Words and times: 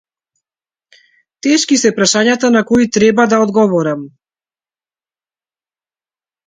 Тешки 1.47 1.77
се 1.83 1.91
прашањата 1.99 2.51
на 2.57 2.65
кои 2.71 2.89
треба 2.99 3.29
да 3.35 3.41
одговорам. 3.45 4.11